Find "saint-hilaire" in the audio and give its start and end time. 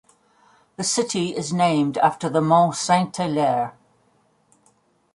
2.73-3.75